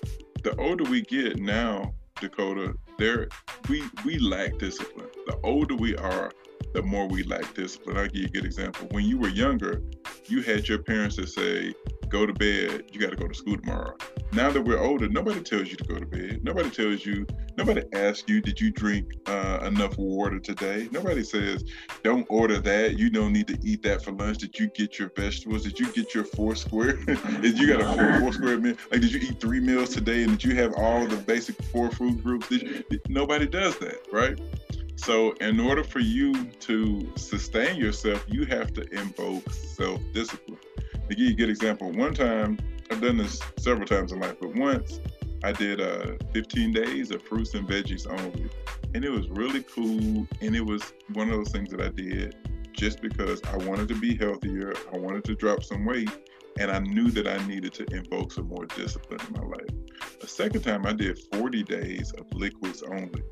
the 0.44 0.56
older 0.56 0.84
we 0.84 1.02
get 1.02 1.38
now, 1.38 1.92
Dakota, 2.20 2.74
there 2.98 3.28
we 3.68 3.82
we 4.04 4.18
lack 4.18 4.58
discipline. 4.58 5.08
The 5.26 5.38
older 5.42 5.74
we 5.74 5.96
are, 5.96 6.30
the 6.72 6.82
more 6.82 7.08
we 7.08 7.24
lack 7.24 7.52
discipline. 7.54 7.96
I'll 7.96 8.06
give 8.06 8.22
you 8.22 8.26
a 8.26 8.30
good 8.30 8.44
example. 8.44 8.86
When 8.92 9.04
you 9.04 9.18
were 9.18 9.28
younger, 9.28 9.82
you 10.26 10.42
had 10.42 10.68
your 10.68 10.78
parents 10.78 11.16
that 11.16 11.30
say, 11.30 11.74
go 12.12 12.26
to 12.26 12.33
bed, 12.35 12.85
you 12.92 13.00
got 13.00 13.11
to 13.11 13.16
go 13.16 13.26
to 13.26 13.35
school 13.35 13.57
tomorrow. 13.57 13.97
Now 14.33 14.50
that 14.50 14.61
we're 14.61 14.78
older, 14.78 15.09
nobody 15.09 15.40
tells 15.40 15.71
you 15.71 15.76
to 15.76 15.85
go 15.85 15.99
to 15.99 16.04
bed. 16.04 16.45
Nobody 16.45 16.69
tells 16.69 17.07
you, 17.07 17.26
nobody 17.57 17.83
asks 17.95 18.25
you, 18.28 18.42
did 18.42 18.61
you 18.61 18.71
drink 18.71 19.14
uh, 19.26 19.61
enough 19.64 19.97
water 19.97 20.38
today? 20.38 20.88
Nobody 20.92 21.25
says, 21.25 21.64
don't 22.02 22.26
order 22.28 22.61
that. 22.61 22.99
You 22.99 23.09
don't 23.09 23.33
need 23.33 23.49
to 23.49 23.59
eat 23.64 23.83
that 23.85 24.04
for 24.04 24.12
lunch. 24.12 24.38
Did 24.38 24.59
you 24.59 24.69
get 24.69 24.99
your 24.99 25.11
vegetables? 25.16 25.62
Did 25.64 25.81
you 25.81 25.90
get 25.92 26.14
your 26.14 26.25
four 26.25 26.54
square? 26.54 26.97
did 27.40 27.59
you 27.59 27.66
got 27.66 27.81
a 27.81 27.97
four, 27.97 28.21
four 28.21 28.33
square 28.35 28.59
meal? 28.59 28.76
Like, 28.90 29.00
did 29.00 29.12
you 29.12 29.21
eat 29.21 29.40
three 29.40 29.61
meals 29.61 29.88
today 29.88 30.23
and 30.23 30.33
did 30.33 30.45
you 30.45 30.54
have 30.57 30.75
all 30.75 31.07
the 31.07 31.16
basic 31.16 31.61
four 31.64 31.90
food 31.90 32.23
groups? 32.23 32.50
You, 32.50 32.85
nobody 33.09 33.47
does 33.47 33.78
that, 33.78 34.07
right? 34.12 34.38
So, 34.97 35.33
in 35.40 35.59
order 35.59 35.83
for 35.83 36.00
you 36.00 36.45
to 36.45 37.11
sustain 37.16 37.76
yourself, 37.76 38.25
you 38.28 38.45
have 38.45 38.75
to 38.75 38.83
invoke 38.92 39.50
self 39.50 40.00
discipline. 40.12 40.59
To 41.12 41.16
give 41.16 41.26
you 41.26 41.35
a 41.35 41.37
good 41.37 41.50
example, 41.50 41.92
one 41.92 42.14
time, 42.14 42.59
I've 42.90 43.02
done 43.02 43.19
this 43.19 43.38
several 43.59 43.87
times 43.87 44.12
in 44.12 44.21
life, 44.21 44.37
but 44.40 44.54
once 44.54 44.99
I 45.45 45.52
did 45.52 45.78
uh, 45.78 46.12
15 46.33 46.73
days 46.73 47.11
of 47.11 47.21
fruits 47.21 47.52
and 47.52 47.69
veggies 47.69 48.11
only. 48.11 48.49
And 48.95 49.04
it 49.04 49.11
was 49.11 49.28
really 49.28 49.62
cool. 49.62 50.26
And 50.40 50.57
it 50.57 50.64
was 50.64 50.95
one 51.12 51.28
of 51.28 51.37
those 51.37 51.50
things 51.50 51.69
that 51.73 51.83
I 51.83 51.90
did 51.90 52.35
just 52.73 53.02
because 53.02 53.42
I 53.45 53.59
wanted 53.59 53.88
to 53.88 53.95
be 53.95 54.16
healthier. 54.16 54.73
I 54.90 54.97
wanted 54.97 55.25
to 55.25 55.35
drop 55.35 55.62
some 55.62 55.85
weight. 55.85 56.09
And 56.59 56.71
I 56.71 56.78
knew 56.78 57.11
that 57.11 57.26
I 57.26 57.47
needed 57.47 57.75
to 57.75 57.85
invoke 57.95 58.33
some 58.33 58.49
more 58.49 58.64
discipline 58.64 59.21
in 59.28 59.35
my 59.38 59.47
life. 59.47 59.69
The 60.19 60.26
second 60.26 60.62
time 60.62 60.87
I 60.87 60.95
did 60.95 61.19
40 61.31 61.62
days 61.64 62.12
of 62.12 62.25
liquids 62.33 62.83
only. 62.85 63.23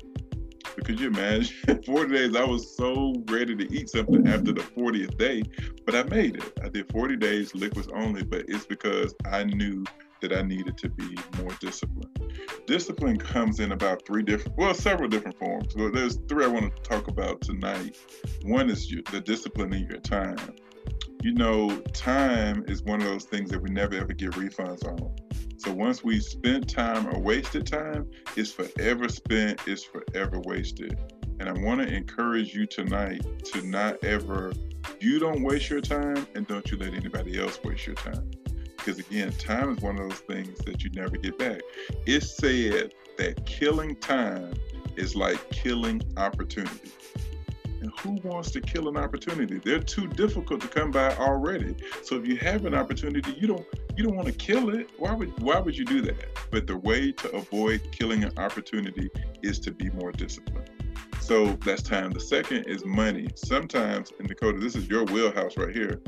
Could 0.85 0.99
you 0.99 1.07
imagine? 1.07 1.83
40 1.85 2.13
days, 2.13 2.35
I 2.35 2.43
was 2.43 2.75
so 2.75 3.13
ready 3.29 3.55
to 3.55 3.73
eat 3.73 3.89
something 3.89 4.27
after 4.27 4.51
the 4.51 4.61
40th 4.61 5.17
day, 5.17 5.43
but 5.85 5.95
I 5.95 6.03
made 6.03 6.37
it. 6.37 6.59
I 6.63 6.69
did 6.69 6.91
40 6.91 7.17
days 7.17 7.53
liquids 7.53 7.89
only, 7.93 8.23
but 8.23 8.45
it's 8.47 8.65
because 8.65 9.13
I 9.25 9.43
knew 9.43 9.83
that 10.21 10.33
I 10.33 10.41
needed 10.43 10.77
to 10.77 10.89
be 10.89 11.17
more 11.41 11.51
disciplined. 11.59 12.33
Discipline 12.67 13.17
comes 13.17 13.59
in 13.59 13.71
about 13.71 14.05
three 14.05 14.23
different, 14.23 14.57
well, 14.57 14.73
several 14.73 15.09
different 15.09 15.37
forms. 15.37 15.75
Well, 15.75 15.91
there's 15.91 16.17
three 16.29 16.45
I 16.45 16.47
want 16.47 16.75
to 16.75 16.81
talk 16.83 17.07
about 17.07 17.41
tonight. 17.41 17.97
One 18.43 18.69
is 18.69 18.91
your, 18.91 19.01
the 19.11 19.19
discipline 19.19 19.73
in 19.73 19.87
your 19.87 19.99
time. 19.99 20.37
You 21.23 21.33
know, 21.33 21.79
time 21.93 22.63
is 22.67 22.83
one 22.83 23.01
of 23.01 23.07
those 23.07 23.25
things 23.25 23.49
that 23.51 23.61
we 23.61 23.69
never 23.69 23.95
ever 23.95 24.13
get 24.13 24.31
refunds 24.31 24.85
on. 24.85 25.15
So 25.63 25.71
once 25.71 26.03
we 26.03 26.19
spent 26.19 26.67
time 26.67 27.07
or 27.07 27.19
wasted 27.19 27.67
time, 27.67 28.09
it's 28.35 28.51
forever 28.51 29.07
spent, 29.07 29.61
it's 29.67 29.83
forever 29.83 30.39
wasted. 30.39 30.97
And 31.39 31.47
I 31.47 31.51
want 31.51 31.81
to 31.81 31.87
encourage 31.87 32.55
you 32.55 32.65
tonight 32.65 33.23
to 33.53 33.61
not 33.61 34.03
ever, 34.03 34.53
you 34.99 35.19
don't 35.19 35.43
waste 35.43 35.69
your 35.69 35.81
time 35.81 36.25
and 36.33 36.47
don't 36.47 36.71
you 36.71 36.77
let 36.77 36.95
anybody 36.95 37.39
else 37.39 37.59
waste 37.63 37.85
your 37.85 37.95
time. 37.95 38.31
Because 38.75 38.97
again, 38.97 39.33
time 39.33 39.77
is 39.77 39.83
one 39.83 39.99
of 39.99 40.09
those 40.09 40.21
things 40.21 40.57
that 40.65 40.83
you 40.83 40.89
never 40.95 41.15
get 41.15 41.37
back. 41.37 41.61
It's 42.07 42.35
said 42.35 42.95
that 43.19 43.45
killing 43.45 43.95
time 43.97 44.55
is 44.95 45.15
like 45.15 45.47
killing 45.51 46.01
opportunity. 46.17 46.89
And 47.81 47.91
who 47.99 48.11
wants 48.23 48.51
to 48.51 48.61
kill 48.61 48.87
an 48.87 48.97
opportunity? 48.97 49.59
They're 49.63 49.79
too 49.79 50.07
difficult 50.07 50.61
to 50.61 50.67
come 50.67 50.91
by 50.91 51.15
already. 51.15 51.75
So 52.03 52.15
if 52.15 52.27
you 52.27 52.37
have 52.37 52.65
an 52.65 52.75
opportunity, 52.75 53.33
you 53.33 53.47
don't 53.47 53.65
you 53.97 54.03
don't 54.03 54.15
want 54.15 54.27
to 54.27 54.33
kill 54.33 54.69
it. 54.69 54.89
Why 54.97 55.13
would 55.13 55.37
why 55.41 55.59
would 55.59 55.77
you 55.77 55.85
do 55.85 56.01
that? 56.01 56.27
But 56.51 56.67
the 56.67 56.77
way 56.77 57.11
to 57.11 57.31
avoid 57.31 57.81
killing 57.91 58.23
an 58.23 58.37
opportunity 58.37 59.09
is 59.41 59.59
to 59.61 59.71
be 59.71 59.89
more 59.89 60.11
disciplined. 60.11 60.69
So 61.19 61.53
that's 61.65 61.81
time. 61.81 62.11
The 62.11 62.19
second 62.19 62.65
is 62.65 62.85
money. 62.85 63.27
Sometimes 63.35 64.11
in 64.19 64.27
Dakota, 64.27 64.59
this 64.59 64.75
is 64.75 64.87
your 64.87 65.05
wheelhouse 65.05 65.57
right 65.57 65.73
here. 65.73 66.01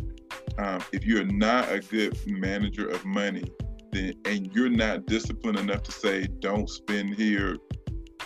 Um, 0.57 0.83
if 0.91 1.05
you're 1.05 1.25
not 1.25 1.71
a 1.71 1.79
good 1.79 2.17
manager 2.27 2.87
of 2.87 3.03
money, 3.03 3.45
then 3.91 4.13
and 4.25 4.53
you're 4.53 4.69
not 4.69 5.05
disciplined 5.05 5.57
enough 5.57 5.83
to 5.83 5.91
say, 5.91 6.27
don't 6.39 6.69
spend 6.69 7.15
here, 7.15 7.57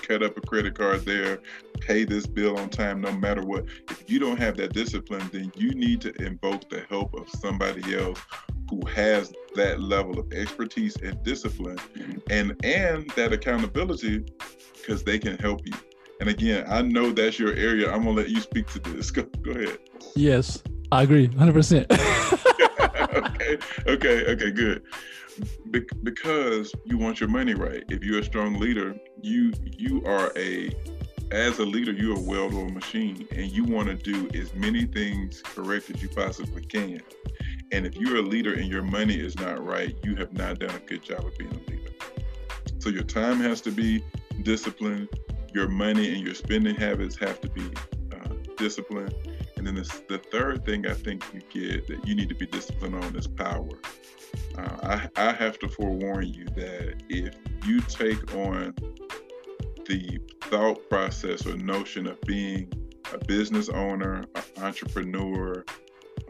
cut 0.07 0.23
up 0.23 0.37
a 0.37 0.41
credit 0.41 0.77
card 0.77 1.05
there, 1.05 1.39
pay 1.81 2.05
this 2.05 2.25
bill 2.25 2.57
on 2.57 2.69
time 2.69 3.01
no 3.01 3.11
matter 3.11 3.43
what. 3.43 3.65
If 3.89 4.09
you 4.09 4.19
don't 4.19 4.37
have 4.37 4.55
that 4.57 4.73
discipline, 4.73 5.29
then 5.33 5.51
you 5.55 5.71
need 5.71 6.01
to 6.01 6.13
invoke 6.23 6.69
the 6.69 6.85
help 6.89 7.13
of 7.13 7.29
somebody 7.29 7.95
else 7.95 8.19
who 8.69 8.85
has 8.87 9.33
that 9.55 9.81
level 9.81 10.19
of 10.19 10.31
expertise 10.33 10.95
and 10.97 11.21
discipline 11.23 11.77
and 12.29 12.55
and 12.63 13.09
that 13.11 13.33
accountability 13.33 14.25
because 14.73 15.03
they 15.03 15.19
can 15.19 15.37
help 15.37 15.65
you. 15.65 15.73
And 16.19 16.29
again, 16.29 16.65
I 16.67 16.81
know 16.81 17.11
that's 17.11 17.37
your 17.37 17.53
area. 17.53 17.91
I'm 17.91 18.03
gonna 18.03 18.11
let 18.11 18.29
you 18.29 18.39
speak 18.39 18.67
to 18.67 18.79
this. 18.79 19.11
Go, 19.17 19.23
go 19.41 19.51
ahead. 19.51 19.77
Yes, 20.15 20.63
I 20.91 21.03
agree, 21.03 21.27
hundred 21.27 21.53
percent. 21.53 21.91
okay, 23.17 23.57
okay, 23.87 24.25
okay, 24.31 24.51
good. 24.51 24.83
Be- 25.71 25.87
because 26.03 26.73
you 26.85 26.97
want 26.97 27.19
your 27.19 27.29
money 27.29 27.53
right. 27.53 27.83
If 27.89 28.03
you're 28.03 28.19
a 28.19 28.23
strong 28.23 28.59
leader, 28.59 28.95
you 29.21 29.53
you 29.63 30.03
are 30.05 30.31
a 30.35 30.71
as 31.31 31.59
a 31.59 31.65
leader, 31.65 31.91
you're 31.91 32.17
a 32.17 32.21
well-oiled 32.21 32.73
machine, 32.73 33.27
and 33.31 33.51
you 33.51 33.65
want 33.65 33.87
to 33.89 33.95
do 33.95 34.29
as 34.39 34.53
many 34.53 34.85
things 34.85 35.41
correct 35.41 35.89
as 35.89 36.01
you 36.01 36.07
possibly 36.09 36.63
can. 36.63 37.01
And 37.71 37.85
if 37.85 37.95
you're 37.95 38.17
a 38.17 38.21
leader 38.21 38.53
and 38.53 38.67
your 38.67 38.83
money 38.83 39.19
is 39.19 39.37
not 39.37 39.63
right, 39.63 39.93
you 40.03 40.15
have 40.15 40.31
not 40.31 40.59
done 40.59 40.73
a 40.73 40.79
good 40.79 41.03
job 41.03 41.25
of 41.25 41.37
being 41.37 41.51
a 41.51 41.69
leader. 41.69 41.91
So 42.79 42.89
your 42.89 43.03
time 43.03 43.39
has 43.41 43.59
to 43.61 43.71
be 43.71 44.03
disciplined. 44.43 45.09
Your 45.53 45.67
money 45.67 46.13
and 46.13 46.25
your 46.25 46.35
spending 46.35 46.75
habits 46.75 47.17
have 47.17 47.41
to 47.41 47.49
be 47.49 47.69
uh, 48.13 48.33
disciplined. 48.55 49.13
And 49.67 49.75
then 49.75 49.83
the, 49.83 50.01
the 50.07 50.17
third 50.17 50.63
thing 50.65 50.87
I 50.87 50.93
think 50.93 51.25
you 51.33 51.41
get 51.41 51.87
that 51.87 52.07
you 52.07 52.15
need 52.15 52.29
to 52.29 52.35
be 52.35 52.45
disciplined 52.45 52.95
on 52.95 53.13
is 53.17 53.27
power. 53.27 53.67
Uh, 54.57 55.09
I, 55.17 55.29
I 55.29 55.33
have 55.33 55.59
to 55.59 55.67
forewarn 55.67 56.27
you 56.27 56.45
that 56.55 57.03
if 57.09 57.35
you 57.65 57.81
take 57.81 58.33
on 58.33 58.73
the 59.85 60.19
thought 60.43 60.89
process 60.89 61.45
or 61.45 61.57
notion 61.57 62.07
of 62.07 62.21
being 62.21 62.71
a 63.13 63.17
business 63.25 63.67
owner, 63.67 64.23
an 64.35 64.63
entrepreneur, 64.63 65.65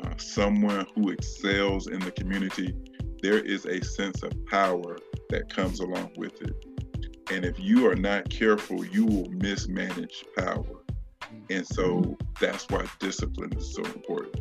uh, 0.03 0.17
someone 0.17 0.87
who 0.95 1.09
excels 1.11 1.85
in 1.85 1.99
the 1.99 2.11
community, 2.11 2.73
there 3.21 3.39
is 3.39 3.65
a 3.65 3.83
sense 3.83 4.23
of 4.23 4.31
power 4.47 4.97
that 5.29 5.53
comes 5.53 5.79
along 5.79 6.11
with 6.17 6.41
it. 6.41 6.65
And 7.31 7.45
if 7.45 7.59
you 7.59 7.87
are 7.87 7.95
not 7.95 8.31
careful, 8.31 8.83
you 8.83 9.05
will 9.05 9.29
mismanage 9.29 10.25
power. 10.35 10.76
And 11.49 11.65
so 11.65 12.17
that's 12.39 12.67
why 12.69 12.85
discipline 12.99 13.53
is 13.53 13.73
so 13.73 13.83
important. 13.83 14.35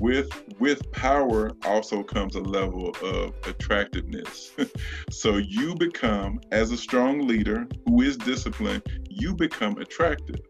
With 0.00 0.28
with 0.58 0.90
power 0.92 1.52
also 1.64 2.02
comes 2.02 2.34
a 2.34 2.40
level 2.40 2.94
of 3.02 3.34
attractiveness. 3.46 4.52
so 5.10 5.36
you 5.36 5.74
become 5.74 6.40
as 6.50 6.70
a 6.70 6.76
strong 6.76 7.26
leader 7.26 7.66
who 7.86 8.02
is 8.02 8.16
disciplined, 8.16 8.82
you 9.08 9.34
become 9.34 9.78
attractive. 9.78 10.40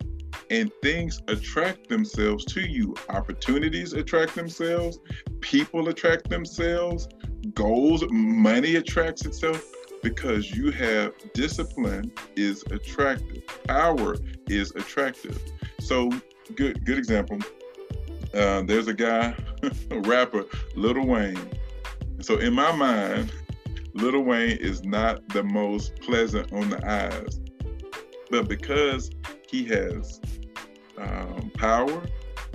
And 0.50 0.70
things 0.82 1.20
attract 1.28 1.88
themselves 1.88 2.44
to 2.46 2.61
you. 2.61 2.94
Opportunities 3.08 3.94
attract 3.94 4.34
themselves, 4.34 4.99
people 5.40 5.88
attract 5.88 6.28
themselves, 6.28 7.08
goals, 7.54 8.04
money 8.11 8.76
attracts 8.76 9.25
itself 9.25 9.64
because 10.02 10.50
you 10.50 10.70
have 10.72 11.12
discipline 11.32 12.12
is 12.37 12.64
attractive, 12.70 13.42
power 13.66 14.16
is 14.49 14.72
attractive. 14.72 15.40
So 15.83 16.11
good 16.55 16.85
good 16.85 16.97
example. 16.97 17.39
Uh, 18.33 18.62
there's 18.62 18.87
a 18.87 18.95
guy, 18.95 19.35
a 19.91 20.01
rapper, 20.01 20.45
Lil 20.75 21.05
Wayne. 21.05 21.51
So 22.21 22.39
in 22.39 22.55
my 22.55 22.73
mind, 22.73 23.33
Lil 23.93 24.21
Wayne 24.21 24.57
is 24.59 24.85
not 24.85 25.29
the 25.31 25.43
most 25.43 25.97
pleasant 25.97 26.53
on 26.53 26.71
the 26.71 26.89
eyes, 26.89 27.41
but 28.31 28.49
because 28.49 29.11
he 29.49 29.65
has 29.65 30.21
um, 30.97 31.51
power, 31.57 32.03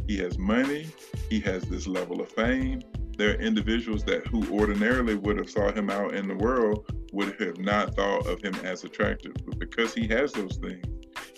he 0.07 0.17
has 0.19 0.39
money, 0.39 0.87
he 1.29 1.39
has 1.41 1.63
this 1.63 1.85
level 1.85 2.21
of 2.21 2.29
fame. 2.29 2.81
There 3.17 3.31
are 3.31 3.41
individuals 3.41 4.03
that 4.05 4.25
who 4.25 4.47
ordinarily 4.57 5.15
would 5.15 5.37
have 5.37 5.49
saw 5.49 5.71
him 5.71 5.89
out 5.89 6.15
in 6.15 6.27
the 6.27 6.35
world 6.35 6.89
would 7.11 7.39
have 7.41 7.57
not 7.57 7.95
thought 7.95 8.25
of 8.25 8.41
him 8.41 8.55
as 8.63 8.83
attractive, 8.83 9.33
but 9.45 9.59
because 9.59 9.93
he 9.93 10.07
has 10.07 10.31
those 10.31 10.57
things, 10.57 10.85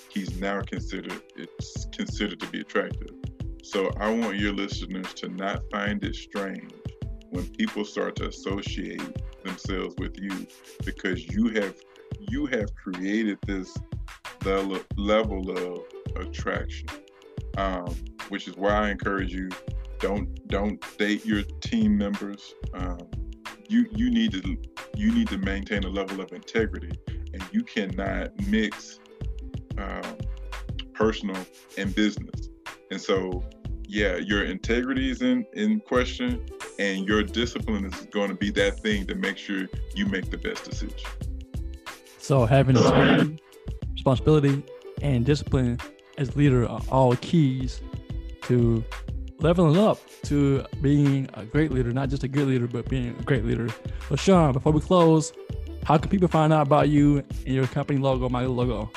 he's 0.10 0.40
now 0.40 0.62
considered 0.62 1.22
it's 1.36 1.86
considered 1.92 2.40
to 2.40 2.48
be 2.48 2.62
attractive. 2.62 3.12
So 3.64 3.92
I 4.00 4.10
want 4.10 4.38
your 4.38 4.54
listeners 4.54 5.14
to 5.16 5.30
not 5.30 5.62
find 5.72 6.04
it 6.04 6.16
strange 6.16 6.74
when 7.30 7.48
people 7.50 7.86
start 7.86 8.16
to 8.18 8.28
associate 8.28 9.02
themselves 9.44 9.96
with 9.98 10.20
you 10.20 10.48
because 10.86 11.28
you 11.28 11.50
have 11.50 11.76
you 12.20 12.46
have 12.48 12.74
created 12.76 13.38
this 13.46 13.78
level 14.98 15.52
of 15.52 15.84
attraction 16.16 16.88
um, 17.58 17.94
which 18.30 18.48
is 18.48 18.56
why 18.58 18.72
i 18.72 18.90
encourage 18.90 19.34
you 19.34 19.50
don't 20.00 20.48
don't 20.48 20.98
date 20.98 21.26
your 21.26 21.44
team 21.62 21.98
members 21.98 22.54
um, 22.74 22.98
you 23.68 23.86
you 23.96 24.10
need 24.10 24.32
to 24.32 24.58
you 24.96 25.12
need 25.12 25.28
to 25.28 25.38
maintain 25.38 25.84
a 25.84 25.90
level 25.90 26.22
of 26.22 26.32
integrity 26.32 26.92
and 27.34 27.44
you 27.52 27.64
cannot 27.64 28.30
mix 28.48 29.00
um, 29.80 30.18
personal 30.94 31.38
and 31.78 31.94
business. 31.96 32.50
And 32.92 33.00
so, 33.00 33.44
yeah, 33.88 34.18
your 34.18 34.44
integrity 34.46 35.10
is 35.10 35.22
in, 35.22 35.46
in 35.54 35.80
question, 35.80 36.46
and 36.78 37.08
your 37.08 37.24
discipline 37.24 37.86
is 37.86 37.94
going 38.12 38.30
to 38.30 38.36
be 38.36 38.52
that 38.52 38.80
thing 38.80 39.06
to 39.08 39.16
make 39.16 39.38
sure 39.38 39.68
you 39.96 40.06
make 40.06 40.30
the 40.30 40.38
best 40.38 40.66
decision. 40.70 40.98
So, 42.18 42.46
having 42.46 42.76
responsibility, 43.94 44.64
and 45.02 45.26
discipline 45.26 45.80
as 46.18 46.36
leader 46.36 46.68
are 46.68 46.82
all 46.90 47.16
keys 47.18 47.82
to 48.44 48.84
leveling 49.40 49.78
up 49.78 50.00
to 50.24 50.66
being 50.82 51.30
a 51.36 51.46
great 51.46 51.72
leader, 51.72 51.92
not 51.92 52.10
just 52.10 52.24
a 52.24 52.28
good 52.28 52.48
leader, 52.48 52.68
but 52.68 52.90
being 52.90 53.16
a 53.18 53.24
great 53.24 53.46
leader. 53.46 53.70
So, 54.10 54.16
Shawn, 54.16 54.54
before 54.54 54.74
we 54.74 54.82
close, 54.82 55.32
how 55.84 55.98
can 55.98 56.10
people 56.10 56.28
find 56.28 56.52
out 56.52 56.68
about 56.68 56.90
you 56.90 57.24
and 57.46 57.56
your 57.56 57.68
company 57.68 58.00
logo, 58.00 58.30
my 58.30 58.46
logo? 58.46 58.92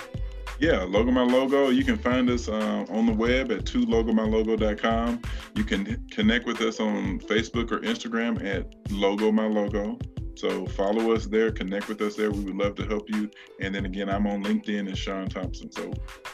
Yeah, 0.58 0.84
Logo 0.84 1.10
My 1.10 1.24
Logo. 1.24 1.70
You 1.70 1.84
can 1.84 1.98
find 1.98 2.30
us 2.30 2.48
uh, 2.48 2.84
on 2.88 3.06
the 3.06 3.12
web 3.12 3.50
at 3.50 3.64
2logomylogo.com. 3.64 5.22
You 5.56 5.64
can 5.64 6.06
connect 6.10 6.46
with 6.46 6.60
us 6.60 6.80
on 6.80 7.18
Facebook 7.20 7.72
or 7.72 7.80
Instagram 7.80 8.44
at 8.44 8.72
Logo 8.90 9.32
My 9.32 9.46
Logo. 9.46 9.98
So 10.34 10.66
follow 10.66 11.12
us 11.12 11.26
there, 11.26 11.52
connect 11.52 11.88
with 11.88 12.00
us 12.00 12.16
there. 12.16 12.30
We 12.30 12.40
would 12.40 12.56
love 12.56 12.74
to 12.76 12.86
help 12.86 13.08
you. 13.10 13.30
And 13.60 13.74
then 13.74 13.84
again, 13.84 14.08
I'm 14.08 14.26
on 14.26 14.42
LinkedIn 14.42 14.90
as 14.90 14.98
Shawn 14.98 15.28
Thompson. 15.28 15.70
So 15.70 15.92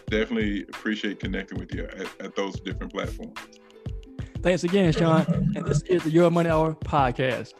definitely 0.09 0.63
appreciate 0.63 1.21
connecting 1.21 1.59
with 1.59 1.75
you 1.75 1.85
at, 1.85 2.07
at 2.21 2.37
those 2.37 2.61
different 2.61 2.93
platforms. 2.93 3.39
Thanks 4.43 4.63
again, 4.63 4.93
Shawn. 4.93 5.27
And 5.57 5.67
this 5.67 5.83
is 5.83 6.05
the 6.05 6.11
Your 6.11 6.31
Money 6.31 6.49
Hour 6.49 6.75
podcast. 6.75 7.55